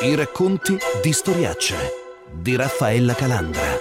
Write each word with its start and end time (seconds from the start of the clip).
I 0.00 0.14
racconti 0.14 0.78
di 1.02 1.12
Storiaccia 1.12 1.74
di 2.30 2.54
Raffaella 2.54 3.14
Calandra. 3.14 3.77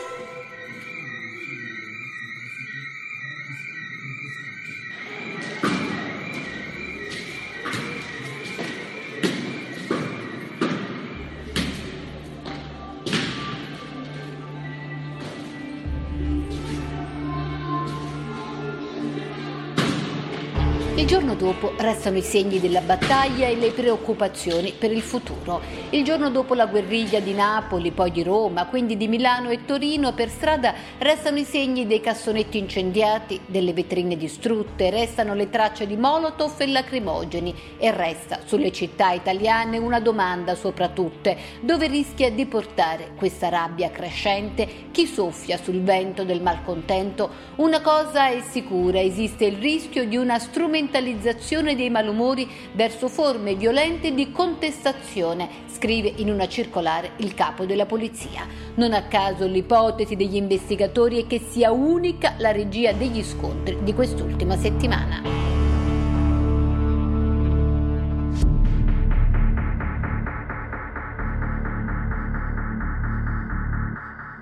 Restano 22.08 22.18
i 22.18 22.22
segni 22.22 22.60
della 22.60 22.82
battaglia 22.82 23.48
e 23.48 23.56
le 23.56 23.72
preoccupazioni 23.72 24.74
per 24.78 24.92
il 24.92 25.02
futuro. 25.02 25.62
Il 25.90 26.04
giorno 26.04 26.30
dopo 26.30 26.54
la 26.54 26.66
guerriglia 26.66 27.20
di 27.20 27.34
Napoli, 27.34 27.92
poi 27.92 28.12
di 28.12 28.24
Roma, 28.24 28.66
quindi 28.66 28.96
di 28.96 29.08
Milano 29.08 29.50
e 29.50 29.66
Torino, 29.66 30.14
per 30.14 30.30
strada 30.30 30.74
restano 31.00 31.38
i 31.38 31.44
segni 31.44 31.86
dei 31.86 32.00
cassonetti 32.00 32.58
incendiati, 32.58 33.42
delle 33.46 33.74
vetrine 33.74 34.16
distrutte, 34.16 34.90
restano 34.90 35.34
le 35.34 35.50
tracce 35.50 35.86
di 35.86 35.98
Molotov 35.98 36.54
e 36.60 36.68
lacrimogeni 36.68 37.54
e 37.78 37.92
resta 37.92 38.40
sulle 38.46 38.72
città 38.72 39.12
italiane 39.12 39.78
una 39.78 40.00
domanda 40.00 40.56
sopra 40.56 40.88
tutte, 40.90 41.38
dove 41.62 41.88
rischia 41.88 42.32
di 42.32 42.46
portare 42.46 43.12
questa 43.18 43.50
rabbia 43.50 43.92
crescente 43.92 44.86
chi 44.92 45.06
soffia 45.06 45.58
sul 45.58 45.82
vento 45.82 46.24
del 46.24 46.42
malcontento. 46.42 47.30
Una 47.58 47.82
cosa 47.82 48.30
è 48.30 48.42
sicura, 48.42 49.00
esiste 49.00 49.46
il 49.46 49.58
rischio 49.58 50.06
di 50.06 50.16
una 50.16 50.40
strumentalizzazione 50.40 51.76
dei 51.76 51.90
malumori 51.98 52.48
verso 52.74 53.08
forme 53.08 53.56
violente 53.56 54.14
di 54.14 54.32
contestazione, 54.32 55.50
scrive 55.74 56.14
in 56.18 56.30
una 56.30 56.48
circolare 56.48 57.12
il 57.18 57.34
capo 57.34 57.66
della 57.66 57.88
polizia. 57.88 58.46
Non 58.76 58.94
a 58.94 59.04
caso 59.04 59.48
l'ipotesi 59.48 60.16
degli 60.16 60.36
investigatori 60.36 61.24
è 61.24 61.28
che 61.28 61.40
sia 61.40 61.72
unica 61.72 62.36
la 62.38 62.52
regia 62.52 62.92
degli 62.92 63.24
scontri 63.24 63.80
di 63.82 63.94
quest'ultima 63.94 64.56
settimana. 64.56 65.56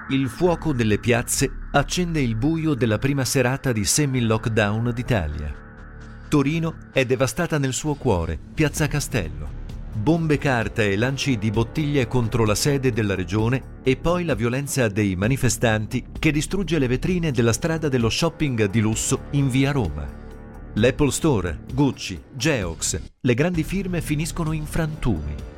Il 0.09 0.27
fuoco 0.29 0.71
delle 0.71 0.99
piazze 0.99 1.49
accende 1.71 2.21
il 2.21 2.35
buio 2.35 2.75
della 2.75 2.99
prima 2.99 3.25
serata 3.25 3.71
di 3.71 3.83
semi-lockdown 3.83 4.91
d'Italia. 4.93 5.64
Torino 6.35 6.89
è 6.91 7.05
devastata 7.05 7.57
nel 7.57 7.71
suo 7.71 7.93
cuore, 7.93 8.37
Piazza 8.53 8.87
Castello. 8.87 9.47
Bombe 9.93 10.37
carta 10.37 10.83
e 10.83 10.97
lanci 10.97 11.37
di 11.37 11.49
bottiglie 11.49 12.09
contro 12.09 12.43
la 12.43 12.55
sede 12.55 12.91
della 12.91 13.15
regione 13.15 13.79
e 13.83 13.95
poi 13.95 14.25
la 14.25 14.35
violenza 14.35 14.89
dei 14.89 15.15
manifestanti 15.15 16.07
che 16.19 16.33
distrugge 16.33 16.77
le 16.77 16.87
vetrine 16.87 17.31
della 17.31 17.53
strada 17.53 17.87
dello 17.87 18.09
shopping 18.09 18.65
di 18.65 18.81
lusso 18.81 19.27
in 19.31 19.47
via 19.47 19.71
Roma. 19.71 20.05
L'Apple 20.73 21.11
Store, 21.11 21.59
Gucci, 21.73 22.21
Geox, 22.33 22.99
le 23.21 23.33
grandi 23.33 23.63
firme 23.63 24.01
finiscono 24.01 24.51
in 24.51 24.65
frantumi. 24.65 25.54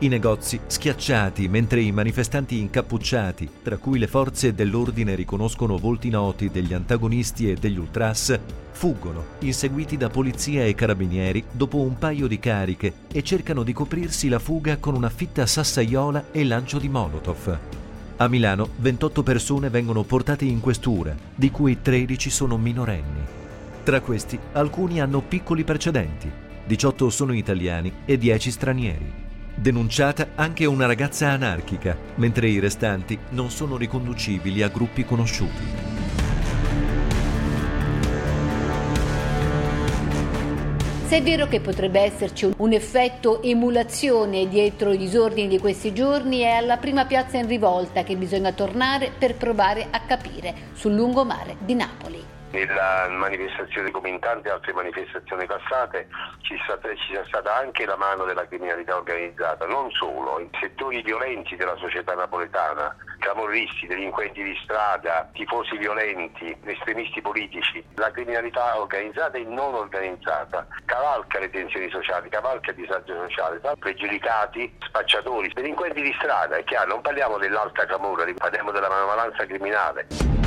I 0.00 0.06
negozi 0.06 0.60
schiacciati 0.64 1.48
mentre 1.48 1.80
i 1.80 1.90
manifestanti 1.90 2.60
incappucciati, 2.60 3.50
tra 3.64 3.78
cui 3.78 3.98
le 3.98 4.06
forze 4.06 4.54
dell'ordine 4.54 5.16
riconoscono 5.16 5.76
volti 5.76 6.08
noti 6.08 6.50
degli 6.50 6.72
antagonisti 6.72 7.50
e 7.50 7.56
degli 7.56 7.78
ultras, 7.78 8.38
fuggono, 8.70 9.24
inseguiti 9.40 9.96
da 9.96 10.08
polizia 10.08 10.64
e 10.64 10.76
carabinieri 10.76 11.42
dopo 11.50 11.78
un 11.78 11.98
paio 11.98 12.28
di 12.28 12.38
cariche 12.38 12.92
e 13.12 13.24
cercano 13.24 13.64
di 13.64 13.72
coprirsi 13.72 14.28
la 14.28 14.38
fuga 14.38 14.76
con 14.76 14.94
una 14.94 15.08
fitta 15.10 15.44
sassaiola 15.46 16.26
e 16.30 16.44
lancio 16.44 16.78
di 16.78 16.88
Molotov. 16.88 17.58
A 18.18 18.28
Milano 18.28 18.68
28 18.76 19.24
persone 19.24 19.68
vengono 19.68 20.04
portate 20.04 20.44
in 20.44 20.60
questura, 20.60 21.12
di 21.34 21.50
cui 21.50 21.82
13 21.82 22.30
sono 22.30 22.56
minorenni. 22.56 23.20
Tra 23.82 24.00
questi 24.00 24.38
alcuni 24.52 25.00
hanno 25.00 25.22
piccoli 25.22 25.64
precedenti, 25.64 26.30
18 26.66 27.10
sono 27.10 27.32
italiani 27.32 27.92
e 28.04 28.16
10 28.16 28.50
stranieri. 28.52 29.26
Denunciata 29.60 30.28
anche 30.36 30.66
una 30.66 30.86
ragazza 30.86 31.30
anarchica, 31.30 31.96
mentre 32.14 32.48
i 32.48 32.60
restanti 32.60 33.18
non 33.30 33.50
sono 33.50 33.76
riconducibili 33.76 34.62
a 34.62 34.68
gruppi 34.68 35.04
conosciuti. 35.04 35.62
Se 41.06 41.16
è 41.16 41.22
vero 41.24 41.48
che 41.48 41.58
potrebbe 41.58 41.98
esserci 41.98 42.48
un 42.58 42.72
effetto 42.72 43.42
emulazione 43.42 44.46
dietro 44.46 44.92
i 44.92 44.96
disordini 44.96 45.48
di 45.48 45.58
questi 45.58 45.92
giorni, 45.92 46.38
è 46.38 46.50
alla 46.50 46.76
prima 46.76 47.04
piazza 47.06 47.38
in 47.38 47.48
rivolta 47.48 48.04
che 48.04 48.14
bisogna 48.14 48.52
tornare 48.52 49.10
per 49.10 49.34
provare 49.34 49.88
a 49.90 49.98
capire 50.02 50.54
sul 50.74 50.94
lungomare 50.94 51.56
di 51.64 51.74
Napoli 51.74 52.36
nella 52.50 53.08
manifestazione 53.08 53.90
come 53.90 54.08
in 54.08 54.18
tante 54.20 54.50
altre 54.50 54.72
manifestazioni 54.72 55.46
passate 55.46 56.08
ci, 56.40 56.56
sia 57.08 57.24
stata 57.26 57.56
anche 57.56 57.84
la 57.84 57.96
mano 57.96 58.24
della 58.24 58.46
criminalità 58.46 58.96
organizzata, 58.96 59.66
non 59.66 59.90
solo, 59.90 60.40
in 60.40 60.48
settori 60.58 61.02
violenti 61.02 61.56
della 61.56 61.76
società 61.76 62.14
napoletana, 62.14 62.94
camorristi, 63.18 63.86
delinquenti 63.86 64.42
di 64.42 64.58
strada, 64.62 65.28
tifosi 65.32 65.76
violenti, 65.76 66.56
estremisti 66.64 67.20
politici, 67.20 67.84
la 67.96 68.10
criminalità 68.10 68.78
organizzata 68.78 69.36
e 69.36 69.44
non 69.44 69.74
organizzata 69.74 70.66
cavalca 70.84 71.38
le 71.38 71.50
tensioni 71.50 71.90
sociali, 71.90 72.28
cavalca 72.28 72.70
il 72.70 72.76
disagio 72.76 73.14
sociale, 73.26 73.60
pregiudicati, 73.78 74.76
spacciatori, 74.86 75.50
delinquenti 75.52 76.00
di 76.00 76.14
strada, 76.18 76.56
è 76.56 76.64
chiaro, 76.64 76.88
non 76.90 77.00
parliamo 77.02 77.38
dell'alta 77.38 77.84
camorra, 77.84 78.24
parliamo 78.36 78.70
della 78.70 78.88
manovalanza 78.88 79.44
criminale. 79.44 80.37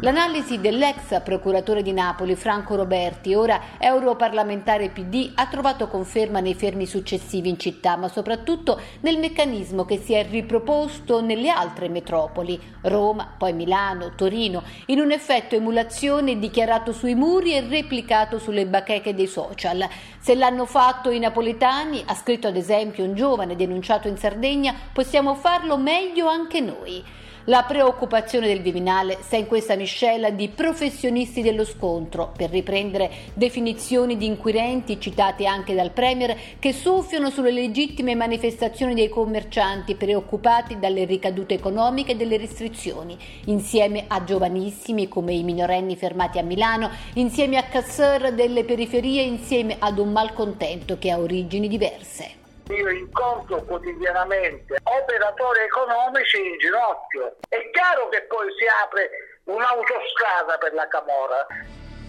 L'analisi 0.00 0.60
dell'ex 0.60 1.22
procuratore 1.24 1.82
di 1.82 1.92
Napoli 1.92 2.36
Franco 2.36 2.76
Roberti, 2.76 3.34
ora 3.34 3.60
europarlamentare 3.78 4.90
PD, 4.90 5.32
ha 5.34 5.48
trovato 5.48 5.88
conferma 5.88 6.38
nei 6.38 6.54
fermi 6.54 6.86
successivi 6.86 7.48
in 7.48 7.58
città, 7.58 7.96
ma 7.96 8.06
soprattutto 8.06 8.80
nel 9.00 9.18
meccanismo 9.18 9.84
che 9.84 9.98
si 9.98 10.12
è 10.12 10.24
riproposto 10.24 11.20
nelle 11.20 11.50
altre 11.50 11.88
metropoli, 11.88 12.60
Roma, 12.82 13.34
poi 13.36 13.52
Milano, 13.54 14.14
Torino, 14.14 14.62
in 14.86 15.00
un 15.00 15.10
effetto 15.10 15.56
emulazione 15.56 16.38
dichiarato 16.38 16.92
sui 16.92 17.16
muri 17.16 17.54
e 17.54 17.66
replicato 17.68 18.38
sulle 18.38 18.66
bacheche 18.66 19.16
dei 19.16 19.26
social. 19.26 19.84
Se 20.20 20.36
l'hanno 20.36 20.64
fatto 20.64 21.10
i 21.10 21.18
napoletani, 21.18 22.04
ha 22.06 22.14
scritto 22.14 22.46
ad 22.46 22.56
esempio 22.56 23.02
un 23.02 23.16
giovane 23.16 23.56
denunciato 23.56 24.06
in 24.06 24.16
Sardegna, 24.16 24.72
possiamo 24.92 25.34
farlo 25.34 25.76
meglio 25.76 26.28
anche 26.28 26.60
noi. 26.60 27.26
La 27.48 27.62
preoccupazione 27.62 28.46
del 28.46 28.60
Viminale 28.60 29.20
sta 29.22 29.36
in 29.36 29.46
questa 29.46 29.74
miscela 29.74 30.28
di 30.28 30.50
professionisti 30.50 31.40
dello 31.40 31.64
scontro, 31.64 32.30
per 32.36 32.50
riprendere 32.50 33.10
definizioni 33.32 34.18
di 34.18 34.26
inquirenti 34.26 35.00
citate 35.00 35.46
anche 35.46 35.74
dal 35.74 35.92
Premier, 35.92 36.36
che 36.58 36.74
soffiano 36.74 37.30
sulle 37.30 37.50
legittime 37.50 38.14
manifestazioni 38.14 38.92
dei 38.92 39.08
commercianti 39.08 39.94
preoccupati 39.94 40.78
dalle 40.78 41.06
ricadute 41.06 41.54
economiche 41.54 42.18
delle 42.18 42.36
restrizioni, 42.36 43.16
insieme 43.46 44.04
a 44.08 44.22
giovanissimi 44.24 45.08
come 45.08 45.32
i 45.32 45.42
minorenni 45.42 45.96
fermati 45.96 46.38
a 46.38 46.42
Milano, 46.42 46.90
insieme 47.14 47.56
a 47.56 47.62
casseur 47.62 48.34
delle 48.34 48.64
periferie, 48.64 49.22
insieme 49.22 49.76
ad 49.78 49.96
un 49.96 50.12
malcontento 50.12 50.98
che 50.98 51.10
ha 51.10 51.18
origini 51.18 51.66
diverse. 51.66 52.37
Io 52.68 52.90
incontro 52.90 53.62
quotidianamente 53.62 54.76
operatori 54.82 55.60
economici 55.60 56.36
in 56.36 56.58
ginocchio. 56.58 57.36
È 57.48 57.70
chiaro 57.72 58.10
che 58.10 58.26
poi 58.28 58.46
si 58.58 58.66
apre 58.84 59.08
un'autostrada 59.44 60.58
per 60.58 60.74
la 60.74 60.86
Camora. 60.88 61.46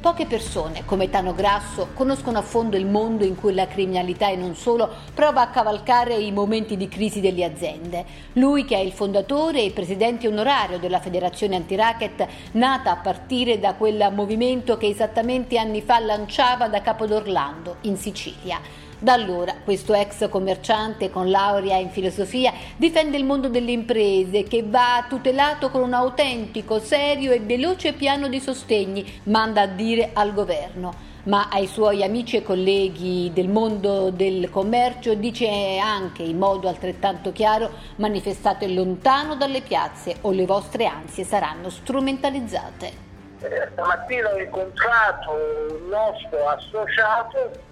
Poche 0.01 0.25
persone, 0.25 0.83
come 0.85 1.09
Tano 1.09 1.33
Grasso, 1.33 1.89
conoscono 1.94 2.38
a 2.38 2.41
fondo 2.41 2.75
il 2.75 2.85
mondo 2.85 3.25
in 3.25 3.38
cui 3.38 3.53
la 3.53 3.67
criminalità 3.67 4.29
e 4.29 4.35
non 4.35 4.56
solo 4.56 4.89
prova 5.13 5.41
a 5.41 5.50
cavalcare 5.50 6.15
i 6.15 6.31
momenti 6.31 6.75
di 6.75 6.89
crisi 6.89 7.21
delle 7.21 7.45
aziende. 7.45 8.05
Lui, 8.33 8.65
che 8.65 8.75
è 8.75 8.79
il 8.79 8.94
fondatore 8.94 9.62
e 9.62 9.71
presidente 9.71 10.27
onorario 10.27 10.77
della 10.77 11.00
Federazione 11.00 11.55
Antiracket, 11.55 12.27
nata 12.53 12.91
a 12.91 12.97
partire 12.97 13.59
da 13.59 13.75
quel 13.75 14.09
movimento 14.13 14.75
che 14.77 14.88
esattamente 14.88 15.57
anni 15.57 15.81
fa 15.81 16.00
lanciava 16.00 16.67
da 16.67 16.81
Capodorlando, 16.81 17.77
in 17.81 17.97
Sicilia. 17.97 18.88
Da 19.01 19.13
allora 19.13 19.56
questo 19.63 19.94
ex 19.94 20.28
commerciante 20.28 21.10
con 21.10 21.30
laurea 21.30 21.78
in 21.78 21.90
filosofia 21.90 22.51
difende 22.75 23.16
il 23.16 23.24
mondo 23.24 23.48
delle 23.48 23.72
imprese 23.72 24.44
che 24.44 24.62
va 24.62 25.06
tutelato 25.07 25.69
con 25.69 25.84
un 25.84 25.94
autentico, 25.94 26.80
serio 26.80 27.31
e 27.31 27.40
veloce 27.40 27.94
piano 27.94 28.28
di 28.28 28.42
sostegni, 28.42 29.22
manda 29.24 29.62
a 29.62 29.68
dire 29.68 30.10
al 30.12 30.34
governo 30.34 31.07
ma 31.24 31.48
ai 31.50 31.68
suoi 31.68 32.04
amici 32.04 32.38
e 32.38 32.44
colleghi 32.44 33.31
del 33.34 33.50
mondo 33.50 34.10
del 34.10 34.50
commercio 34.50 35.13
dice 35.13 35.78
anche 35.78 36.24
in 36.24 36.38
modo 36.38 36.69
altrettanto 36.69 37.34
chiaro 37.34 37.72
manifestate 37.98 38.68
lontano 38.68 39.36
dalle 39.36 39.62
piazze 39.62 40.16
o 40.22 40.31
le 40.31 40.46
vostre 40.46 40.86
ansie 40.86 41.25
saranno 41.25 41.69
strumentalizzate. 41.69 43.07
Eh, 43.42 43.69
stamattina 43.74 44.30
ho 44.30 44.40
incontrato 44.40 45.31
un 45.31 45.90
nostro 45.90 46.48
associato 46.48 47.68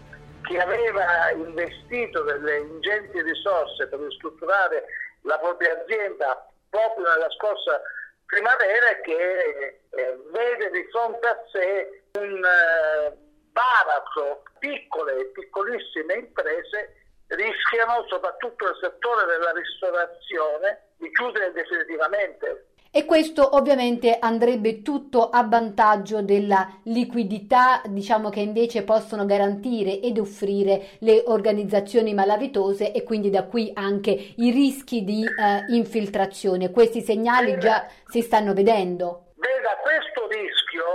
chi 0.48 0.58
aveva 0.58 1.30
investito 1.32 2.24
delle 2.24 2.58
ingenti 2.58 3.22
risorse 3.22 3.88
per 3.88 4.00
ristrutturare 4.00 4.86
la 5.22 5.38
propria 5.38 5.80
azienda 5.82 6.50
proprio 6.70 7.06
nella 7.06 7.30
scorsa 7.32 7.82
primavera 8.26 8.90
e 8.90 9.02
che 9.02 9.82
eh, 9.90 10.18
vede 10.32 10.72
di 10.72 10.88
fronte 10.92 11.28
a 11.28 11.38
sé 11.52 12.04
un 12.20 12.44
eh, 12.44 13.18
baratro, 13.52 14.44
piccole 14.60 15.20
e 15.20 15.26
piccolissime 15.28 16.14
imprese 16.16 16.96
rischiano, 17.28 18.06
soprattutto 18.08 18.66
nel 18.66 18.78
settore 18.82 19.26
della 19.26 19.52
ristorazione, 19.52 20.92
di 20.98 21.12
chiudere 21.12 21.52
definitivamente 21.52 22.68
e 22.98 23.06
questo 23.06 23.56
ovviamente 23.56 24.18
andrebbe 24.20 24.82
tutto 24.82 25.30
a 25.30 25.44
vantaggio 25.48 26.24
della 26.24 26.68
liquidità, 26.86 27.84
diciamo 27.86 28.32
che 28.32 28.40
invece 28.40 28.84
possono 28.84 29.28
garantire 29.28 30.00
ed 30.00 30.18
offrire 30.18 30.98
le 31.02 31.22
organizzazioni 31.28 32.16
malavitose 32.16 32.92
e 32.92 33.04
quindi 33.04 33.30
da 33.30 33.44
qui 33.44 33.70
anche 33.76 34.10
i 34.10 34.50
rischi 34.50 35.04
di 35.04 35.24
eh, 35.24 35.66
infiltrazione. 35.76 36.72
Questi 36.72 37.02
segnali 37.02 37.60
già 37.60 37.86
si 38.08 38.24
stanno 38.24 38.54
vedendo. 38.56 39.34
Veda, 39.36 39.78
questo 39.84 40.28
rischio 40.30 40.86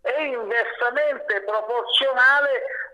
è 0.00 0.20
inversamente 0.30 1.42
proporzionale 1.42 2.50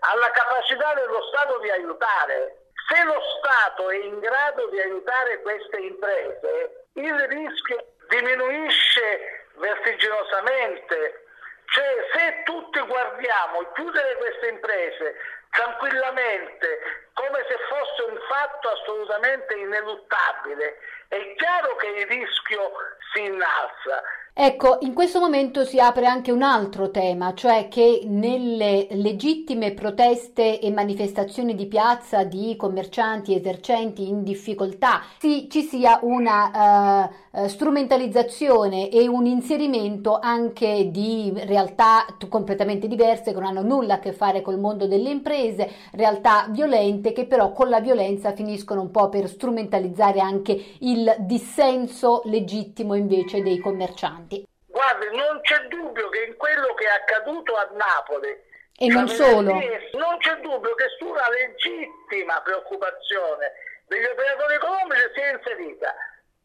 alla 0.09 0.31
capacità 0.33 0.91
dello 0.95 1.21
Stato 1.29 1.59
di 1.59 1.69
aiutare. 1.69 2.65
Se 2.89 3.03
lo 3.03 3.21
Stato 3.37 3.91
è 3.91 3.97
in 3.97 4.17
grado 4.17 4.69
di 4.71 4.79
aiutare 4.79 5.39
queste 5.43 5.77
imprese, 5.77 6.87
il 6.93 7.13
rischio 7.29 7.93
diminuisce 8.09 9.45
vertiginosamente. 9.55 11.23
Cioè, 11.65 12.09
se 12.13 12.43
tutti 12.43 12.79
guardiamo 12.81 13.71
chiudere 13.73 14.15
queste 14.17 14.47
imprese 14.47 15.15
tranquillamente, 15.49 17.07
come 17.13 17.45
se 17.47 17.57
fosse 17.69 18.01
un 18.03 18.19
fatto 18.27 18.69
assolutamente 18.69 19.55
ineluttabile, 19.55 20.77
è 21.07 21.33
chiaro 21.35 21.75
che 21.77 21.87
il 21.87 22.07
rischio 22.07 22.71
si 23.13 23.23
innalza. 23.23 24.03
Ecco, 24.37 24.79
in 24.81 24.93
questo 24.93 25.21
momento 25.21 25.63
si 25.63 25.79
apre 25.79 26.07
anche 26.07 26.29
un 26.29 26.41
altro 26.41 26.91
tema, 26.91 27.33
cioè 27.33 27.69
che 27.69 28.01
nelle 28.03 28.85
legittime 28.91 29.71
proteste 29.71 30.59
e 30.59 30.71
manifestazioni 30.71 31.55
di 31.55 31.67
piazza 31.67 32.25
di 32.25 32.57
commercianti 32.57 33.33
esercenti 33.33 34.09
in 34.09 34.23
difficoltà 34.23 35.03
si, 35.19 35.47
ci 35.49 35.61
sia 35.61 35.99
una 36.01 37.09
uh, 37.31 37.47
strumentalizzazione 37.47 38.89
e 38.89 39.07
un 39.07 39.25
inserimento 39.25 40.19
anche 40.19 40.91
di 40.91 41.31
realtà 41.45 42.05
completamente 42.27 42.89
diverse 42.89 43.31
che 43.31 43.39
non 43.39 43.45
hanno 43.45 43.63
nulla 43.63 43.93
a 43.93 43.99
che 43.99 44.11
fare 44.11 44.41
col 44.41 44.59
mondo 44.59 44.85
delle 44.85 45.11
imprese, 45.11 45.71
realtà 45.91 46.47
violente 46.49 47.13
che 47.13 47.25
però 47.25 47.53
con 47.53 47.69
la 47.69 47.79
violenza 47.79 48.33
finiscono 48.33 48.81
un 48.81 48.91
po' 48.91 49.07
per 49.07 49.29
strumentalizzare 49.29 50.19
anche 50.19 50.61
il 50.79 51.15
dissenso 51.19 52.21
legittimo 52.25 52.95
invece 52.95 53.41
dei 53.41 53.59
commercianti 53.59 54.24
avanti. 54.25 54.47
Guardi, 54.65 55.15
non 55.15 55.39
c'è 55.41 55.59
dubbio 55.67 56.09
che 56.09 56.23
in 56.23 56.35
quello 56.35 56.73
che 56.73 56.85
è 56.85 56.89
accaduto 56.89 57.55
a 57.55 57.69
Napoli 57.73 58.53
e 58.77 58.87
non 58.87 59.07
solo. 59.07 59.53
Non 59.93 60.17
c'è 60.19 60.35
dubbio 60.41 60.75
che 60.75 60.87
su 60.97 61.07
una 61.07 61.29
legittima 61.29 62.41
preoccupazione 62.41 63.53
degli 63.87 64.03
operatori 64.03 64.55
economici 64.55 65.01
si 65.13 65.21
è 65.21 65.33
inserita 65.33 65.95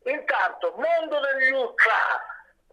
intanto 0.05 0.75
mondo 0.77 1.21
degli 1.21 1.53
ultra, 1.53 2.25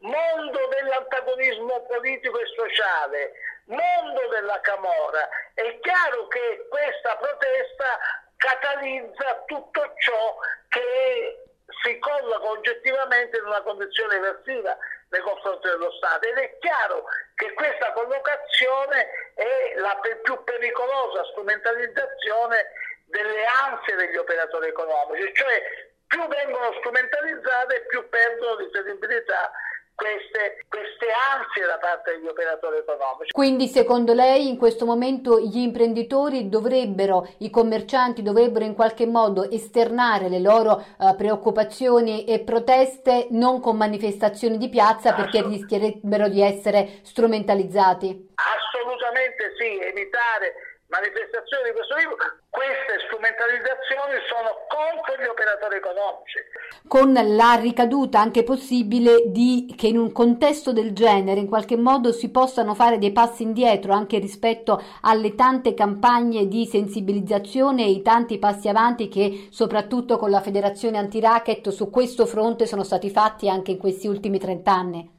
mondo 0.01 0.67
dell'antagonismo 0.69 1.81
politico 1.87 2.39
e 2.39 2.45
sociale, 2.55 3.31
mondo 3.65 4.27
della 4.29 4.59
Camora. 4.61 5.27
È 5.55 5.79
chiaro 5.79 6.27
che 6.27 6.67
questa 6.69 7.15
protesta 7.15 7.97
catalizza 8.37 9.43
tutto 9.47 9.93
ciò 9.97 10.37
che 10.69 11.45
si 11.83 11.97
colloca 11.99 12.49
oggettivamente 12.49 13.37
in 13.37 13.45
una 13.45 13.61
condizione 13.61 14.15
eversiva 14.15 14.77
nei 15.09 15.21
confronti 15.21 15.67
dello 15.67 15.91
Stato. 15.91 16.27
Ed 16.27 16.37
è 16.37 16.57
chiaro 16.59 17.03
che 17.35 17.53
questa 17.53 17.91
collocazione 17.93 19.09
è 19.35 19.73
la 19.77 19.99
più 20.23 20.43
pericolosa 20.43 21.25
strumentalizzazione 21.31 22.71
delle 23.05 23.45
ansie 23.45 23.95
degli 23.95 24.17
operatori 24.17 24.67
economici, 24.67 25.33
cioè 25.33 25.61
più 26.07 26.25
vengono 26.27 26.73
strumentalizzate 26.79 27.85
più 27.87 28.07
perdono 28.09 28.55
di 28.55 28.69
credibilità 28.71 29.51
queste, 29.97 30.61
queste, 30.69 31.07
ansie 31.33 31.65
da 31.65 31.79
parte 31.79 32.11
degli 32.11 32.27
operatori 32.27 32.77
economici. 32.77 33.31
Quindi 33.31 33.67
secondo 33.67 34.13
lei 34.13 34.47
in 34.47 34.55
questo 34.55 34.85
momento 34.85 35.39
gli 35.39 35.57
imprenditori 35.57 36.49
dovrebbero, 36.49 37.27
i 37.39 37.49
commercianti 37.49 38.21
dovrebbero 38.21 38.63
in 38.63 38.75
qualche 38.75 39.07
modo 39.07 39.49
esternare 39.49 40.29
le 40.29 40.39
loro 40.39 40.85
uh, 40.97 41.15
preoccupazioni 41.15 42.25
e 42.25 42.41
proteste 42.41 43.27
non 43.31 43.59
con 43.59 43.75
manifestazioni 43.75 44.57
di 44.57 44.69
piazza 44.69 45.13
perché 45.13 45.41
rischierebbero 45.41 46.29
di 46.29 46.41
essere 46.41 46.99
strumentalizzati? 47.01 48.35
Assolutamente 48.35 49.53
sì, 49.57 49.81
evitare 49.81 50.76
manifestazioni 50.87 51.69
di 51.69 51.75
questo 51.75 51.95
tipo, 51.95 52.15
queste 52.49 52.99
strumentalizzazioni 53.05 54.15
sono 54.27 54.49
contro 54.71 55.21
gli 55.21 55.27
operatori 55.27 55.75
economici. 55.77 56.39
Con 56.87 57.13
la 57.13 57.53
ricaduta 57.59 58.19
anche 58.19 58.43
possibile 58.43 59.23
di 59.27 59.73
che 59.77 59.87
in 59.87 59.97
un 59.97 60.11
contesto 60.11 60.71
del 60.71 60.93
genere 60.93 61.39
in 61.39 61.47
qualche 61.47 61.75
modo 61.75 62.11
si 62.11 62.31
possano 62.31 62.73
fare 62.73 62.97
dei 62.97 63.11
passi 63.11 63.43
indietro 63.43 63.93
anche 63.93 64.19
rispetto 64.19 64.81
alle 65.01 65.35
tante 65.35 65.73
campagne 65.73 66.47
di 66.47 66.65
sensibilizzazione 66.65 67.83
e 67.83 67.91
i 67.91 68.01
tanti 68.01 68.39
passi 68.39 68.69
avanti 68.69 69.09
che 69.09 69.47
soprattutto 69.51 70.17
con 70.17 70.29
la 70.29 70.41
federazione 70.41 70.97
anti-racket 70.97 71.69
su 71.69 71.89
questo 71.89 72.25
fronte 72.25 72.65
sono 72.65 72.83
stati 72.83 73.09
fatti 73.09 73.49
anche 73.49 73.71
in 73.71 73.77
questi 73.77 74.07
ultimi 74.07 74.39
trent'anni 74.39 75.15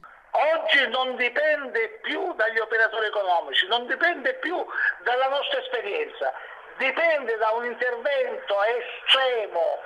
oggi 0.53 0.87
non 0.89 1.15
dipende 1.15 1.99
più 2.01 2.33
dagli 2.33 2.59
operatori 2.59 3.07
economici, 3.07 3.67
non 3.67 3.85
dipende 3.87 4.33
più 4.35 4.65
dalla 5.03 5.27
nostra 5.27 5.59
esperienza, 5.59 6.33
dipende 6.77 7.37
da 7.37 7.51
un 7.51 7.65
intervento 7.65 8.55
estremo, 8.63 9.79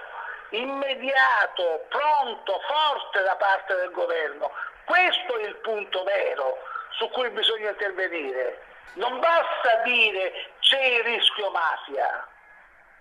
immediato, 0.50 1.85
pronto, 1.89 2.61
forte 2.67 3.23
da 3.23 3.35
parte 3.35 3.75
del 3.75 3.91
governo. 3.91 4.51
Questo 4.85 5.38
è 5.38 5.44
il 5.45 5.55
punto 5.57 6.03
vero 6.03 6.57
su 6.91 7.09
cui 7.09 7.29
bisogna 7.29 7.69
intervenire. 7.69 8.61
Non 8.94 9.19
basta 9.19 9.81
dire 9.83 10.51
c'è 10.59 10.79
il 10.79 11.03
rischio 11.03 11.50
mafia, 11.50 12.27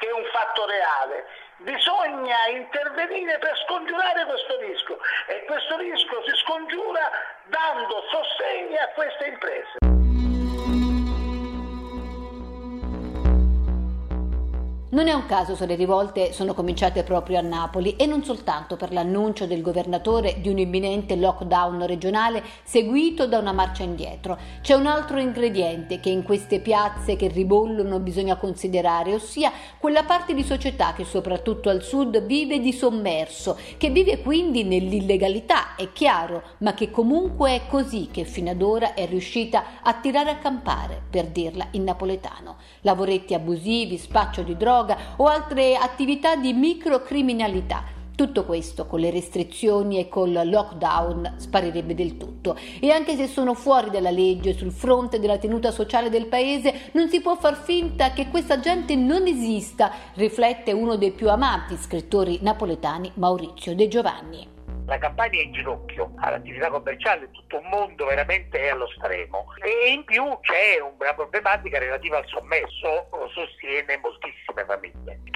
che 0.02 0.08
è 0.08 0.12
un 0.12 0.24
fatto 0.32 0.66
reale, 0.66 1.26
bisogna 1.58 2.46
intervenire 2.50 3.38
per 3.38 3.56
scongiurare 3.64 4.26
questo 4.26 4.58
rischio 4.58 4.98
e 5.28 5.44
questo 5.44 5.76
rischio 5.78 6.24
si 6.24 6.34
scongiura 6.42 7.08
dando 7.46 8.02
sostegno 8.10 8.80
a 8.80 8.88
queste 8.94 9.26
imprese. 9.26 10.01
Non 14.92 15.08
è 15.08 15.12
un 15.14 15.24
caso 15.24 15.56
se 15.56 15.64
le 15.64 15.74
rivolte 15.74 16.34
sono 16.34 16.52
cominciate 16.52 17.02
proprio 17.02 17.38
a 17.38 17.40
Napoli 17.40 17.96
e 17.96 18.04
non 18.04 18.22
soltanto 18.24 18.76
per 18.76 18.92
l'annuncio 18.92 19.46
del 19.46 19.62
governatore 19.62 20.38
di 20.42 20.50
un 20.50 20.58
imminente 20.58 21.16
lockdown 21.16 21.86
regionale 21.86 22.42
seguito 22.62 23.26
da 23.26 23.38
una 23.38 23.52
marcia 23.52 23.84
indietro. 23.84 24.36
C'è 24.60 24.74
un 24.74 24.84
altro 24.84 25.18
ingrediente 25.18 25.98
che 25.98 26.10
in 26.10 26.22
queste 26.22 26.60
piazze 26.60 27.16
che 27.16 27.28
ribollono 27.28 28.00
bisogna 28.00 28.36
considerare, 28.36 29.14
ossia 29.14 29.50
quella 29.78 30.02
parte 30.02 30.34
di 30.34 30.42
società 30.42 30.92
che 30.92 31.04
soprattutto 31.04 31.70
al 31.70 31.82
sud 31.82 32.22
vive 32.26 32.60
di 32.60 32.74
sommerso, 32.74 33.58
che 33.78 33.88
vive 33.88 34.20
quindi 34.20 34.62
nell'illegalità, 34.62 35.74
è 35.74 35.90
chiaro, 35.92 36.42
ma 36.58 36.74
che 36.74 36.90
comunque 36.90 37.54
è 37.54 37.62
così 37.66 38.10
che 38.12 38.24
fino 38.24 38.50
ad 38.50 38.60
ora 38.60 38.92
è 38.92 39.06
riuscita 39.06 39.80
a 39.82 39.94
tirare 39.94 40.28
a 40.28 40.36
campare, 40.36 41.00
per 41.08 41.28
dirla 41.28 41.68
in 41.70 41.84
napoletano. 41.84 42.56
Lavoretti 42.82 43.32
abusivi, 43.32 43.96
spaccio 43.96 44.42
di 44.42 44.54
droga, 44.54 44.80
droga 44.82 44.96
o 45.16 45.26
altre 45.26 45.76
attività 45.76 46.36
di 46.36 46.52
microcriminalità. 46.52 48.00
Tutto 48.14 48.44
questo 48.44 48.86
con 48.86 49.00
le 49.00 49.10
restrizioni 49.10 49.98
e 49.98 50.08
col 50.08 50.32
lockdown 50.44 51.36
sparirebbe 51.38 51.94
del 51.94 52.18
tutto. 52.18 52.56
E 52.78 52.90
anche 52.90 53.16
se 53.16 53.26
sono 53.26 53.54
fuori 53.54 53.90
dalla 53.90 54.10
legge 54.10 54.52
sul 54.52 54.70
fronte 54.70 55.18
della 55.18 55.38
tenuta 55.38 55.70
sociale 55.70 56.10
del 56.10 56.26
paese, 56.26 56.90
non 56.92 57.08
si 57.08 57.20
può 57.22 57.36
far 57.36 57.56
finta 57.56 58.12
che 58.12 58.28
questa 58.28 58.60
gente 58.60 58.94
non 58.96 59.26
esista, 59.26 59.90
riflette 60.14 60.72
uno 60.72 60.96
dei 60.96 61.12
più 61.12 61.30
amati 61.30 61.76
scrittori 61.76 62.38
napoletani, 62.42 63.10
Maurizio 63.14 63.74
De 63.74 63.88
Giovanni 63.88 64.50
la 64.86 64.98
campagna 64.98 65.38
è 65.38 65.42
in 65.42 65.52
ginocchio, 65.52 66.12
l'attività 66.16 66.68
commerciale 66.68 67.30
tutto 67.30 67.58
un 67.58 67.68
mondo 67.70 68.04
veramente 68.04 68.58
è 68.58 68.68
allo 68.70 68.88
stremo 68.88 69.46
e 69.62 69.92
in 69.92 70.04
più 70.04 70.24
c'è 70.40 70.80
una 70.80 71.14
problematica 71.14 71.78
relativa 71.78 72.18
al 72.18 72.26
sommesso, 72.26 73.08
sostiene 73.32 74.00
famiglie, 74.00 74.31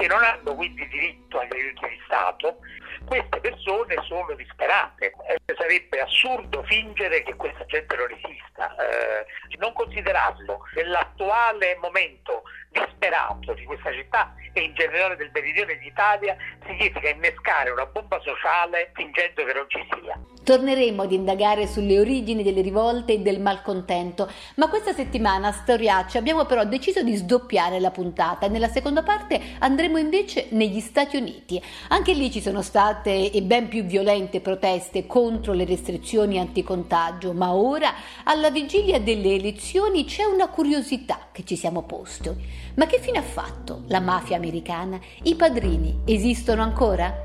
che 0.06 0.14
non 0.14 0.22
hanno 0.22 0.54
quindi 0.54 0.86
diritto 0.88 1.40
agli 1.40 1.52
aiuti 1.52 1.88
di 1.88 2.00
Stato. 2.04 2.58
Queste 3.04 3.40
persone 3.40 3.96
sono 4.06 4.34
disperate, 4.34 5.12
eh, 5.28 5.54
sarebbe 5.54 6.00
assurdo 6.00 6.62
fingere 6.64 7.22
che 7.24 7.34
questa 7.34 7.64
gente 7.66 7.96
non 7.96 8.10
esista, 8.10 8.74
eh, 8.76 9.26
non 9.58 9.72
considerarlo 9.72 10.60
nell'attuale 10.74 11.76
momento 11.80 12.42
disperato 12.70 13.52
di 13.54 13.64
questa 13.64 13.92
città 13.92 14.34
e 14.52 14.60
in 14.60 14.74
generale 14.74 15.16
del 15.16 15.30
meridione 15.32 15.76
d'Italia 15.78 16.36
significa 16.66 17.08
innescare 17.08 17.70
una 17.70 17.86
bomba 17.86 18.20
sociale 18.20 18.90
fingendo 18.94 19.44
che 19.44 19.52
non 19.52 19.64
ci 19.68 19.78
sia. 19.90 20.18
Torneremo 20.42 21.02
ad 21.02 21.12
indagare 21.12 21.66
sulle 21.66 21.98
origini 21.98 22.44
delle 22.44 22.60
rivolte 22.60 23.14
e 23.14 23.18
del 23.18 23.40
malcontento, 23.40 24.30
ma 24.56 24.68
questa 24.68 24.92
settimana 24.92 25.48
a 25.48 25.52
Storiacci 25.52 26.18
abbiamo 26.18 26.44
però 26.44 26.64
deciso 26.64 27.02
di 27.02 27.16
sdoppiare 27.16 27.80
la 27.80 27.90
puntata 27.90 28.46
nella 28.46 28.68
seconda 28.68 29.02
parte 29.02 29.40
andremo 29.58 29.98
invece 29.98 30.46
negli 30.50 30.78
Stati 30.78 31.16
Uniti. 31.16 31.60
Anche 31.88 32.12
lì 32.12 32.30
ci 32.30 32.40
sono 32.40 32.62
state 32.62 33.32
e 33.32 33.42
ben 33.42 33.68
più 33.68 33.82
violente 33.84 34.40
proteste 34.40 35.06
contro 35.06 35.52
le 35.52 35.64
restrizioni 35.64 36.38
anticontagio, 36.38 37.32
ma 37.32 37.52
ora 37.52 37.92
alla 38.22 38.50
vigilia 38.50 39.00
delle 39.00 39.34
elezioni 39.34 40.04
c'è 40.04 40.24
una 40.24 40.48
curiosità 40.48 41.28
che 41.32 41.44
ci 41.44 41.56
siamo 41.56 41.82
posti. 41.82 42.64
Ma 42.76 42.86
che 42.86 43.00
fine 43.00 43.18
ha 43.18 43.22
fatto 43.22 43.82
la 43.88 44.00
mafia 44.00 44.36
americana? 44.36 45.00
I 45.22 45.34
padrini 45.34 46.02
esistono 46.04 46.55
ancora? 46.62 47.24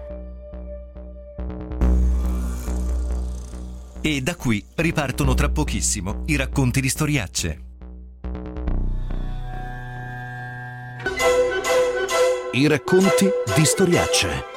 E 4.01 4.21
da 4.21 4.35
qui 4.35 4.65
ripartono 4.75 5.33
tra 5.33 5.49
pochissimo 5.49 6.23
i 6.25 6.35
racconti 6.35 6.81
di 6.81 6.89
storiacce. 6.89 7.61
I 12.53 12.67
racconti 12.67 13.29
di 13.55 13.63
storiacce. 13.63 14.50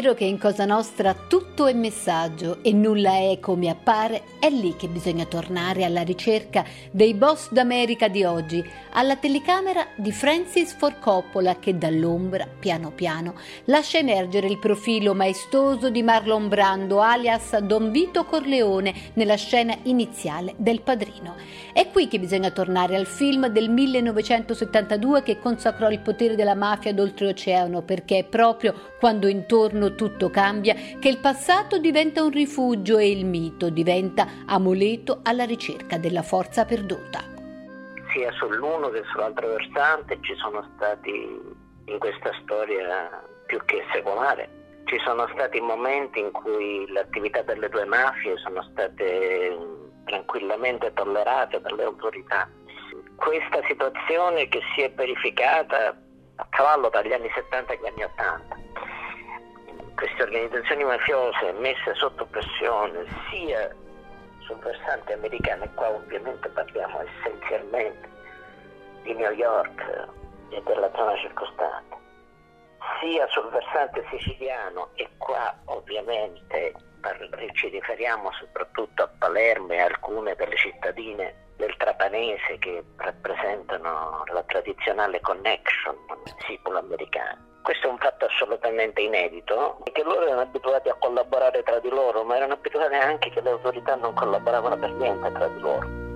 Vero 0.00 0.14
che 0.14 0.24
in 0.24 0.38
Cosa 0.38 0.64
Nostra 0.64 1.14
tutto 1.14 1.66
è 1.66 1.74
messaggio 1.74 2.60
e 2.62 2.72
nulla 2.72 3.16
è 3.16 3.38
come 3.38 3.68
appare, 3.68 4.22
è 4.38 4.48
lì 4.48 4.74
che 4.74 4.88
bisogna 4.88 5.26
tornare 5.26 5.84
alla 5.84 6.00
ricerca 6.00 6.64
dei 6.90 7.12
boss 7.12 7.50
d'America 7.52 8.08
di 8.08 8.24
oggi, 8.24 8.64
alla 8.92 9.16
telecamera 9.16 9.88
di 9.96 10.10
Francis 10.10 10.74
Ford 10.74 11.00
Coppola 11.00 11.58
che 11.58 11.76
dall'ombra, 11.76 12.48
piano 12.58 12.92
piano, 12.92 13.34
lascia 13.66 13.98
emergere 13.98 14.46
il 14.46 14.58
profilo 14.58 15.12
maestoso 15.12 15.90
di 15.90 16.02
Marlon 16.02 16.48
Brando, 16.48 17.02
alias 17.02 17.58
Don 17.58 17.90
Vito 17.90 18.24
Corleone, 18.24 18.94
nella 19.12 19.36
scena 19.36 19.76
iniziale 19.82 20.54
del 20.56 20.80
Padrino. 20.80 21.34
È 21.74 21.90
qui 21.90 22.08
che 22.08 22.18
bisogna 22.18 22.50
tornare 22.50 22.96
al 22.96 23.06
film 23.06 23.48
del 23.48 23.68
1972 23.68 25.22
che 25.22 25.38
consacrò 25.38 25.90
il 25.90 26.00
potere 26.00 26.36
della 26.36 26.54
mafia 26.54 26.94
d'oltreoceano, 26.94 27.82
perché 27.82 28.18
è 28.18 28.24
proprio 28.24 28.74
quando 28.98 29.28
intorno 29.28 29.88
tutto 29.94 30.30
cambia, 30.30 30.74
che 30.98 31.08
il 31.08 31.18
passato 31.18 31.78
diventa 31.78 32.22
un 32.22 32.30
rifugio 32.30 32.98
e 32.98 33.10
il 33.10 33.24
mito 33.24 33.70
diventa 33.70 34.26
amuleto 34.46 35.20
alla 35.22 35.44
ricerca 35.44 35.98
della 35.98 36.22
forza 36.22 36.64
perduta. 36.64 37.20
Sia 38.12 38.32
sull'uno 38.32 38.88
che 38.90 39.02
sull'altro 39.12 39.48
versante 39.48 40.18
ci 40.22 40.34
sono 40.36 40.68
stati 40.74 41.10
in 41.84 41.98
questa 41.98 42.30
storia 42.42 43.22
più 43.46 43.60
che 43.64 43.84
secolare. 43.92 44.48
Ci 44.84 44.98
sono 45.04 45.28
stati 45.34 45.60
momenti 45.60 46.18
in 46.18 46.32
cui 46.32 46.86
l'attività 46.88 47.42
delle 47.42 47.68
due 47.68 47.84
mafie 47.84 48.36
sono 48.38 48.62
state 48.72 49.56
tranquillamente 50.04 50.92
tollerate 50.92 51.60
dalle 51.60 51.84
autorità. 51.84 52.48
Questa 53.14 53.60
situazione 53.68 54.48
che 54.48 54.60
si 54.74 54.82
è 54.82 54.92
verificata 54.92 55.96
a 56.36 56.46
cavallo 56.48 56.88
dagli 56.88 57.12
anni 57.12 57.30
70 57.32 57.72
agli 57.72 57.86
anni 57.86 58.02
80 58.02 58.59
queste 60.00 60.22
organizzazioni 60.22 60.82
mafiose 60.82 61.52
messe 61.58 61.94
sotto 61.94 62.24
pressione 62.24 63.04
sia 63.28 63.68
sul 64.38 64.56
versante 64.56 65.12
americano, 65.12 65.64
e 65.64 65.74
qua 65.74 65.90
ovviamente 65.90 66.48
parliamo 66.48 67.02
essenzialmente 67.02 68.08
di 69.02 69.12
New 69.12 69.30
York 69.30 70.08
e 70.48 70.62
della 70.64 70.90
zona 70.94 71.14
circostante, 71.18 71.96
sia 72.98 73.28
sul 73.28 73.50
versante 73.50 74.02
siciliano 74.08 74.88
e 74.94 75.06
qua 75.18 75.54
ovviamente 75.66 76.74
ci 77.52 77.68
riferiamo 77.68 78.32
soprattutto 78.32 79.02
a 79.02 79.10
Palermo 79.18 79.72
e 79.74 79.80
alcune 79.80 80.34
delle 80.34 80.56
cittadine 80.56 81.34
del 81.56 81.76
Trapanese 81.76 82.58
che 82.58 82.82
rappresentano 82.96 84.24
la 84.32 84.42
tradizionale 84.44 85.20
connection 85.20 85.96
siculo-americana 86.46 87.49
questo 87.62 87.86
è 87.86 87.90
un 87.90 87.98
fatto 87.98 88.26
assolutamente 88.26 89.00
inedito, 89.00 89.78
che 89.92 90.02
loro 90.02 90.22
erano 90.22 90.40
abituati 90.40 90.88
a 90.88 90.96
collaborare 90.98 91.62
tra 91.62 91.78
di 91.78 91.88
loro, 91.88 92.24
ma 92.24 92.36
erano 92.36 92.54
abituati 92.54 92.94
anche 92.94 93.30
che 93.30 93.40
le 93.40 93.50
autorità 93.50 93.94
non 93.96 94.14
collaboravano 94.14 94.78
per 94.78 94.92
niente 94.92 95.32
tra 95.32 95.46
di 95.48 95.60
loro. 95.60 96.09